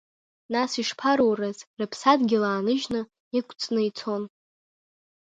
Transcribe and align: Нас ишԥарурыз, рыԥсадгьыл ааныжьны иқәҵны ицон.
Нас 0.53 0.71
ишԥарурыз, 0.81 1.57
рыԥсадгьыл 1.79 2.43
ааныжьны 2.45 3.01
иқәҵны 3.37 3.81
ицон. 3.89 4.23